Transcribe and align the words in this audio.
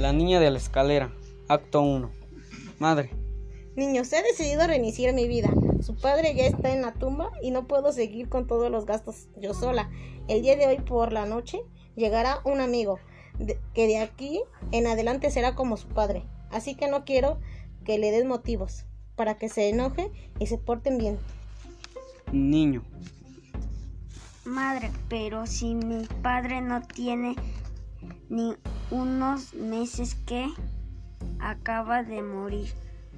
La 0.00 0.14
niña 0.14 0.40
de 0.40 0.50
la 0.50 0.56
escalera. 0.56 1.12
Acto 1.46 1.82
1. 1.82 2.10
Madre. 2.78 3.10
Niños, 3.76 4.10
he 4.14 4.22
decidido 4.22 4.66
reiniciar 4.66 5.12
mi 5.12 5.28
vida. 5.28 5.50
Su 5.82 5.94
padre 5.94 6.34
ya 6.34 6.46
está 6.46 6.72
en 6.72 6.80
la 6.80 6.94
tumba 6.94 7.30
y 7.42 7.50
no 7.50 7.66
puedo 7.66 7.92
seguir 7.92 8.30
con 8.30 8.46
todos 8.46 8.70
los 8.70 8.86
gastos 8.86 9.28
yo 9.36 9.52
sola. 9.52 9.90
El 10.26 10.40
día 10.40 10.56
de 10.56 10.66
hoy 10.66 10.78
por 10.78 11.12
la 11.12 11.26
noche 11.26 11.60
llegará 11.96 12.40
un 12.44 12.62
amigo 12.62 12.98
que 13.74 13.86
de 13.86 13.98
aquí 13.98 14.40
en 14.72 14.86
adelante 14.86 15.30
será 15.30 15.54
como 15.54 15.76
su 15.76 15.88
padre. 15.88 16.24
Así 16.50 16.74
que 16.76 16.88
no 16.88 17.04
quiero 17.04 17.38
que 17.84 17.98
le 17.98 18.10
des 18.10 18.24
motivos 18.24 18.86
para 19.16 19.36
que 19.36 19.50
se 19.50 19.68
enoje 19.68 20.10
y 20.38 20.46
se 20.46 20.56
porten 20.56 20.96
bien. 20.96 21.18
Niño. 22.32 22.82
Madre, 24.46 24.90
pero 25.10 25.46
si 25.46 25.74
mi 25.74 26.06
padre 26.22 26.62
no 26.62 26.80
tiene 26.80 27.36
ni 28.30 28.54
unos 28.90 29.54
meses 29.54 30.16
que 30.26 30.48
acaba 31.38 32.02
de 32.02 32.22
morir, 32.22 32.68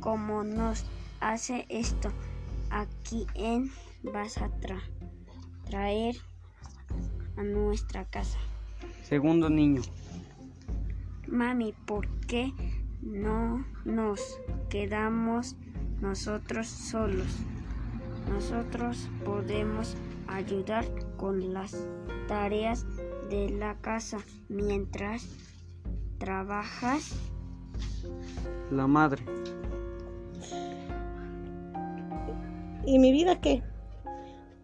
¿cómo 0.00 0.42
nos 0.42 0.84
hace 1.20 1.66
esto? 1.68 2.10
¿A 2.70 2.86
quién 3.08 3.70
vas 4.02 4.38
a 4.38 4.50
traer 5.64 6.16
a 7.36 7.42
nuestra 7.42 8.04
casa? 8.04 8.38
Segundo 9.04 9.48
niño. 9.48 9.82
Mami, 11.28 11.72
¿por 11.86 12.08
qué 12.26 12.52
no 13.02 13.64
nos 13.84 14.38
quedamos 14.68 15.56
nosotros 16.00 16.66
solos? 16.66 17.28
Nosotros 18.28 19.08
podemos 19.24 19.96
ayudar 20.26 20.84
con 21.16 21.52
las 21.52 21.76
tareas 22.28 22.86
de 23.28 23.50
la 23.50 23.76
casa 23.76 24.18
mientras 24.48 25.28
trabajas. 26.20 27.16
La 28.70 28.86
madre. 28.86 29.24
¿Y 32.86 32.98
mi 33.00 33.10
vida 33.10 33.40
qué? 33.40 33.64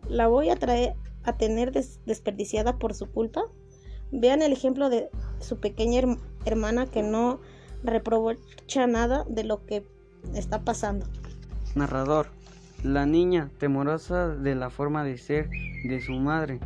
¿La 0.09 0.29
voy 0.29 0.51
a 0.51 0.57
traer 0.57 0.95
a 1.25 1.37
tener 1.37 1.73
desperdiciada 1.73 2.79
por 2.79 2.95
su 2.95 3.11
culpa? 3.11 3.43
Vean 4.13 4.43
el 4.43 4.53
ejemplo 4.53 4.89
de 4.89 5.11
su 5.41 5.59
pequeña 5.59 6.03
hermana 6.45 6.87
que 6.87 7.03
no 7.03 7.41
reprocha 7.83 8.87
nada 8.87 9.25
de 9.29 9.43
lo 9.43 9.67
que 9.67 9.85
está 10.35 10.61
pasando. 10.61 11.07
Narrador. 11.75 12.29
La 12.85 13.07
niña, 13.07 13.51
temorosa 13.59 14.29
de 14.29 14.55
la 14.55 14.71
forma 14.71 15.03
de 15.03 15.17
ser 15.17 15.49
de 15.85 16.01
su 16.01 16.13
madre, 16.13 16.61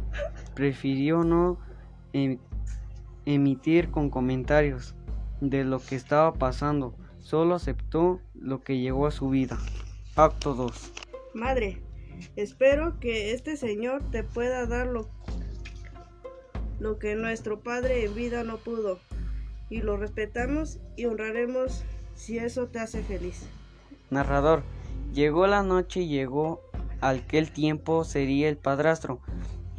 prefirió 0.54 1.22
no 1.22 1.58
em-, 2.12 2.38
emitir 3.26 3.90
con 3.90 4.10
comentarios 4.10 4.94
de 5.40 5.64
lo 5.64 5.80
que 5.80 5.96
estaba 5.96 6.32
pasando, 6.34 6.94
solo 7.18 7.54
aceptó 7.54 8.20
lo 8.34 8.62
que 8.62 8.78
llegó 8.78 9.06
a 9.06 9.10
su 9.10 9.28
vida. 9.28 9.58
Acto 10.16 10.54
2. 10.54 10.92
Madre, 11.34 11.82
espero 12.36 12.98
que 13.00 13.32
este 13.32 13.56
Señor 13.56 14.02
te 14.10 14.24
pueda 14.24 14.66
dar 14.66 14.86
lo, 14.86 15.08
lo 16.78 16.98
que 16.98 17.14
nuestro 17.14 17.60
Padre 17.60 18.04
en 18.04 18.14
vida 18.14 18.44
no 18.44 18.56
pudo, 18.56 18.98
y 19.68 19.82
lo 19.82 19.96
respetamos 19.96 20.80
y 20.96 21.06
honraremos 21.06 21.84
si 22.14 22.38
eso 22.38 22.66
te 22.66 22.80
hace 22.80 23.02
feliz. 23.02 23.46
Narrador, 24.10 24.62
llegó 25.14 25.46
la 25.46 25.62
noche 25.62 26.00
y 26.00 26.08
llegó 26.08 26.60
al 27.00 27.26
que 27.26 27.38
el 27.38 27.50
tiempo 27.50 28.04
sería 28.04 28.48
el 28.48 28.56
padrastro, 28.56 29.20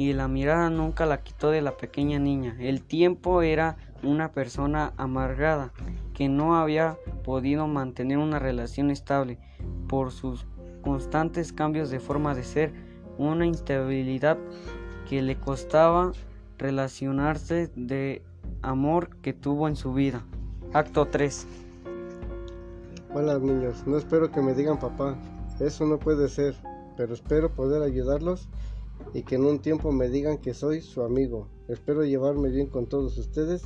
y 0.01 0.13
la 0.13 0.27
mirada 0.27 0.71
nunca 0.71 1.05
la 1.05 1.21
quitó 1.21 1.51
de 1.51 1.61
la 1.61 1.77
pequeña 1.77 2.17
niña. 2.17 2.57
El 2.59 2.81
tiempo 2.81 3.43
era 3.43 3.77
una 4.01 4.31
persona 4.31 4.93
amargada 4.97 5.73
que 6.15 6.27
no 6.27 6.55
había 6.55 6.97
podido 7.23 7.67
mantener 7.67 8.17
una 8.17 8.39
relación 8.39 8.89
estable 8.89 9.37
por 9.87 10.11
sus 10.11 10.47
constantes 10.81 11.53
cambios 11.53 11.91
de 11.91 11.99
forma 11.99 12.33
de 12.33 12.43
ser, 12.43 12.73
una 13.19 13.45
instabilidad 13.45 14.39
que 15.07 15.21
le 15.21 15.35
costaba 15.35 16.13
relacionarse 16.57 17.69
de 17.75 18.23
amor 18.63 19.15
que 19.17 19.33
tuvo 19.33 19.67
en 19.67 19.75
su 19.75 19.93
vida. 19.93 20.23
Acto 20.73 21.05
3. 21.05 21.45
Hola 23.13 23.37
niños, 23.37 23.85
no 23.85 23.97
espero 23.97 24.31
que 24.31 24.41
me 24.41 24.55
digan 24.55 24.79
papá, 24.79 25.15
eso 25.59 25.85
no 25.85 25.99
puede 25.99 26.27
ser, 26.27 26.55
pero 26.97 27.13
espero 27.13 27.51
poder 27.51 27.83
ayudarlos 27.83 28.49
y 29.13 29.23
que 29.23 29.35
en 29.35 29.45
un 29.45 29.59
tiempo 29.59 29.91
me 29.91 30.09
digan 30.09 30.37
que 30.37 30.53
soy 30.53 30.81
su 30.81 31.01
amigo. 31.01 31.47
Espero 31.67 32.03
llevarme 32.03 32.49
bien 32.49 32.67
con 32.67 32.87
todos 32.87 33.17
ustedes 33.17 33.63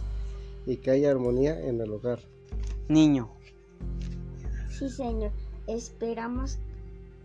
y 0.65 0.77
que 0.77 0.91
haya 0.91 1.11
armonía 1.11 1.59
en 1.59 1.81
el 1.81 1.91
hogar. 1.91 2.19
Niño. 2.89 3.29
Sí, 4.69 4.89
señor. 4.89 5.31
Esperamos 5.67 6.59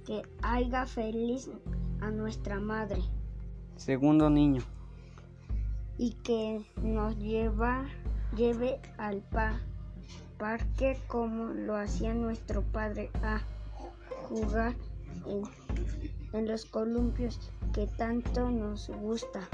que 0.06 0.22
haya 0.42 0.86
feliz 0.86 1.50
a 2.00 2.10
nuestra 2.10 2.60
madre. 2.60 3.02
Segundo 3.76 4.30
niño. 4.30 4.62
Y 5.98 6.12
que 6.22 6.64
nos 6.82 7.16
lleva, 7.18 7.86
lleve 8.36 8.80
al 8.96 9.22
parque 10.38 10.98
como 11.06 11.52
lo 11.52 11.76
hacía 11.76 12.14
nuestro 12.14 12.62
padre 12.62 13.10
a 13.22 13.42
jugar 14.28 14.74
en, 15.26 15.42
en 16.32 16.46
los 16.46 16.64
columpios 16.64 17.50
que 17.72 17.86
tanto 17.86 18.50
nos 18.50 18.88
gusta. 18.88 19.48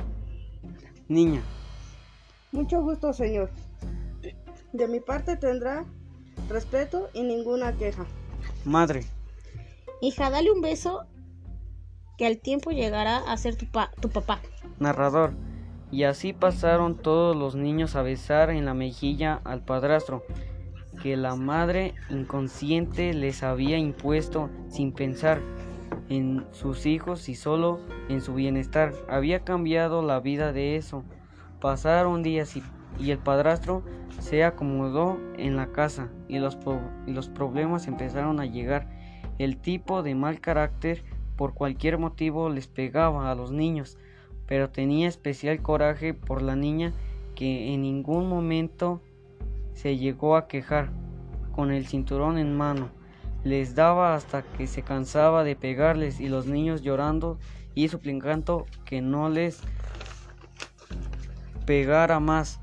Niña. 1.08 1.42
Mucho 2.52 2.80
gusto, 2.82 3.12
señor. 3.12 3.50
De 4.72 4.88
mi 4.88 5.00
parte 5.00 5.36
tendrá 5.36 5.84
respeto 6.48 7.08
y 7.12 7.22
ninguna 7.22 7.72
queja. 7.76 8.06
Madre. 8.64 9.04
Hija, 10.00 10.30
dale 10.30 10.50
un 10.50 10.60
beso 10.60 11.04
que 12.18 12.26
al 12.26 12.38
tiempo 12.38 12.70
llegará 12.70 13.18
a 13.18 13.36
ser 13.36 13.56
tu, 13.56 13.66
tu 14.00 14.08
papá. 14.08 14.40
Narrador. 14.78 15.32
Y 15.90 16.02
así 16.02 16.32
pasaron 16.32 16.96
todos 16.96 17.36
los 17.36 17.54
niños 17.54 17.94
a 17.94 18.02
besar 18.02 18.50
en 18.50 18.64
la 18.64 18.74
mejilla 18.74 19.40
al 19.44 19.64
padrastro, 19.64 20.24
que 21.02 21.16
la 21.16 21.36
madre 21.36 21.94
inconsciente 22.10 23.14
les 23.14 23.42
había 23.42 23.78
impuesto 23.78 24.50
sin 24.68 24.92
pensar 24.92 25.40
en 26.08 26.44
sus 26.52 26.86
hijos 26.86 27.28
y 27.28 27.34
solo 27.34 27.80
en 28.08 28.20
su 28.20 28.34
bienestar. 28.34 28.92
Había 29.08 29.40
cambiado 29.44 30.02
la 30.02 30.20
vida 30.20 30.52
de 30.52 30.76
eso. 30.76 31.04
Pasaron 31.60 32.22
días 32.22 32.56
y, 32.56 32.62
el 33.10 33.18
padrastro 33.18 33.82
se 34.20 34.44
acomodó 34.44 35.18
en 35.36 35.56
la 35.56 35.66
casa 35.72 36.08
y 36.28 36.38
los, 36.38 36.56
y 37.06 37.12
los 37.12 37.28
problemas 37.28 37.86
empezaron 37.86 38.40
a 38.40 38.46
llegar. 38.46 38.88
El 39.38 39.58
tipo 39.58 40.02
de 40.02 40.14
mal 40.14 40.40
carácter 40.40 41.04
por 41.36 41.52
cualquier 41.52 41.98
motivo 41.98 42.48
les 42.48 42.66
pegaba 42.68 43.30
a 43.30 43.34
los 43.34 43.52
niños, 43.52 43.98
pero 44.46 44.70
tenía 44.70 45.08
especial 45.08 45.60
coraje 45.60 46.14
por 46.14 46.40
la 46.40 46.56
niña 46.56 46.92
que 47.34 47.74
en 47.74 47.82
ningún 47.82 48.28
momento 48.28 49.02
se 49.74 49.98
llegó 49.98 50.36
a 50.36 50.48
quejar 50.48 50.88
con 51.52 51.70
el 51.70 51.86
cinturón 51.86 52.38
en 52.38 52.56
mano 52.56 52.95
les 53.46 53.76
daba 53.76 54.16
hasta 54.16 54.42
que 54.42 54.66
se 54.66 54.82
cansaba 54.82 55.44
de 55.44 55.54
pegarles 55.54 56.18
y 56.18 56.28
los 56.28 56.46
niños 56.46 56.82
llorando 56.82 57.38
y 57.76 57.86
suplicando 57.86 58.66
que 58.84 59.00
no 59.00 59.28
les 59.28 59.60
pegara 61.64 62.18
más. 62.18 62.60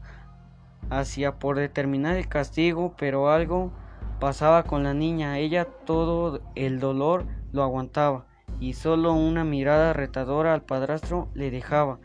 Hacía 0.90 1.40
por 1.40 1.56
determinar 1.56 2.18
el 2.18 2.28
castigo, 2.28 2.96
pero 2.98 3.32
algo 3.32 3.72
pasaba 4.20 4.64
con 4.64 4.84
la 4.84 4.94
niña. 4.94 5.40
Ella 5.40 5.64
todo 5.64 6.42
el 6.54 6.82
dolor 6.82 7.28
lo 7.54 7.64
aguantaba 7.64 8.26
y 8.60 8.74
solo 8.74 9.14
una 9.14 9.46
mirada 9.46 9.94
retadora 9.94 10.54
al 10.54 10.64
padrastro 10.64 11.30
le 11.34 11.50
dejaba. 11.50 12.00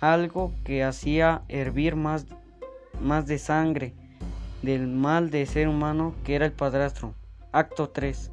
Algo 0.00 0.52
que 0.64 0.82
hacía 0.82 1.42
hervir 1.46 1.94
más, 1.94 2.26
más 3.00 3.28
de 3.28 3.38
sangre 3.38 3.94
del 4.62 4.88
mal 4.88 5.30
de 5.30 5.46
ser 5.46 5.68
humano 5.68 6.12
que 6.24 6.34
era 6.34 6.46
el 6.46 6.52
padrastro. 6.52 7.14
Acto 7.54 7.90
3. 7.90 8.30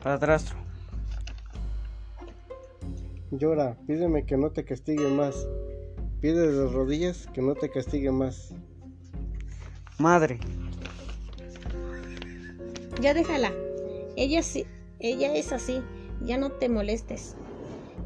Padrastro. 0.00 0.56
Llora, 3.32 3.76
pídeme 3.88 4.24
que 4.24 4.36
no 4.36 4.52
te 4.52 4.64
castigue 4.64 5.08
más. 5.08 5.48
Pide 6.20 6.52
de 6.52 6.68
rodillas 6.68 7.26
que 7.34 7.42
no 7.42 7.56
te 7.56 7.68
castigue 7.68 8.12
más. 8.12 8.54
Madre. 9.98 10.38
Ya 13.00 13.12
déjala. 13.12 13.50
Ella 14.14 14.44
sí, 14.44 14.64
ella 15.00 15.34
es 15.34 15.52
así. 15.52 15.82
Ya 16.22 16.38
no 16.38 16.52
te 16.52 16.68
molestes 16.68 17.34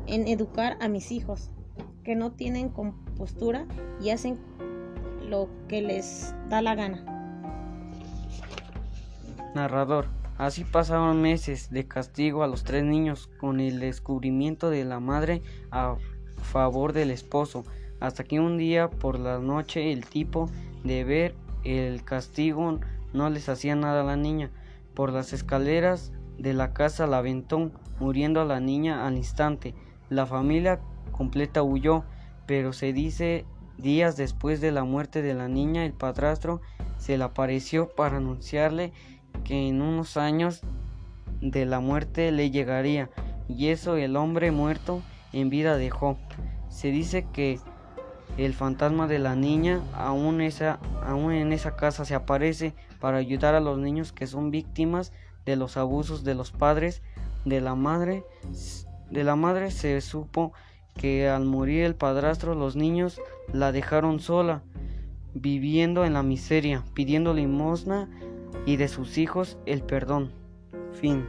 en 0.07 0.29
educar 0.29 0.79
a 0.81 0.89
mis 0.89 1.13
hijos 1.13 1.51
que 2.05 2.17
no 2.17 2.33
tienen 2.33 2.71
compostura 2.71 3.67
y 4.01 4.11
hacen 4.11 4.39
lo 5.29 5.51
que 5.69 5.83
les 5.83 6.35
da 6.49 6.63
la 6.63 6.75
gana. 6.75 7.10
Narrador. 9.55 10.07
Así 10.39 10.65
pasaron 10.65 11.21
meses 11.21 11.71
de 11.71 11.87
castigo 11.87 12.43
a 12.43 12.47
los 12.47 12.65
tres 12.65 12.85
niños 12.85 13.29
con 13.39 13.61
el 13.61 13.81
descubrimiento 13.81 14.71
de 14.71 14.85
la 14.85 15.01
madre 15.01 15.43
a 15.71 15.97
favor 16.43 16.93
del 16.93 17.11
esposo. 17.11 17.65
hasta 18.01 18.25
que 18.25 18.41
un 18.41 18.57
día 18.57 18.89
por 18.89 19.19
la 19.19 19.39
noche 19.39 19.93
el 19.93 20.07
tipo 20.07 20.49
de 20.85 21.05
ver 21.05 21.35
el 21.65 22.03
castigo 22.03 22.81
no 23.13 23.29
les 23.29 23.51
hacía 23.51 23.77
nada 23.77 24.01
a 24.01 24.05
la 24.05 24.17
niña. 24.17 24.51
Por 24.95 25.13
las 25.13 25.35
escaleras 25.35 26.11
de 26.39 26.55
la 26.55 26.73
casa 26.73 27.07
la 27.07 27.19
aventó, 27.19 27.71
muriendo 27.99 28.41
a 28.41 28.47
la 28.47 28.59
niña 28.59 29.07
al 29.07 29.19
instante. 29.19 29.75
La 30.09 30.25
familia 30.25 30.81
completa 31.13 31.63
huyó, 31.63 32.05
pero 32.47 32.73
se 32.73 32.95
dice 32.95 33.45
días 33.77 34.17
después 34.17 34.63
de 34.63 34.73
la 34.73 34.85
muerte 34.85 35.21
de 35.21 35.35
la 35.35 35.49
niña 35.49 35.85
el 35.85 35.93
padrastro 35.93 36.61
se 36.99 37.17
le 37.17 37.25
apareció 37.25 37.89
para 37.89 38.19
anunciarle 38.19 38.93
que 39.45 39.69
en 39.69 39.83
unos 39.83 40.17
años 40.17 40.63
de 41.41 41.67
la 41.67 41.81
muerte 41.81 42.31
le 42.33 42.51
llegaría, 42.51 43.11
y 43.49 43.69
eso 43.69 43.97
el 43.97 44.17
hombre 44.17 44.51
muerto 44.51 45.03
en 45.33 45.51
vida 45.51 45.77
dejó. 45.77 46.19
Se 46.69 46.91
dice 46.91 47.27
que 47.33 47.59
el 48.37 48.55
fantasma 48.55 49.07
de 49.07 49.19
la 49.19 49.35
niña 49.35 49.83
aún, 49.95 50.41
esa, 50.41 50.79
aún 51.05 51.33
en 51.33 51.53
esa 51.53 51.77
casa 51.77 52.05
se 52.05 52.15
aparece 52.15 52.75
para 53.01 53.19
ayudar 53.19 53.55
a 53.55 53.61
los 53.61 53.79
niños 53.79 54.13
que 54.13 54.27
son 54.27 54.51
víctimas 54.51 55.13
de 55.45 55.57
los 55.57 55.77
abusos 55.77 56.23
de 56.25 56.35
los 56.35 56.53
padres 56.53 57.03
de 57.45 57.61
la 57.61 57.75
madre. 57.75 58.25
De 59.11 59.25
la 59.25 59.37
madre 59.37 59.71
se 59.71 60.01
supo 60.01 60.53
que 60.97 61.29
al 61.29 61.45
morir 61.45 61.85
el 61.85 61.95
padrastro 61.95 62.55
los 62.55 62.77
niños 62.77 63.21
la 63.53 63.73
dejaron 63.73 64.21
sola, 64.21 64.63
viviendo 65.35 66.05
en 66.05 66.15
la 66.15 66.23
miseria, 66.23 66.85
pidiendo 66.95 67.35
limosna 67.35 68.09
y 68.67 68.77
de 68.77 68.89
sus 68.89 69.19
hijos 69.19 69.59
el 69.67 69.83
perdón. 69.83 70.33
Fin. 70.93 71.25